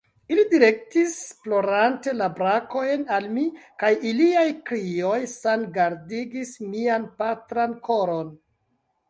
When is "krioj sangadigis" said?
4.71-6.57